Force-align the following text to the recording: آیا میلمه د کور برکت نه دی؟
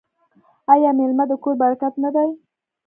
آیا 0.73 0.89
میلمه 0.97 1.25
د 1.29 1.33
کور 1.43 1.55
برکت 1.63 1.93
نه 2.03 2.09
دی؟ 2.15 2.29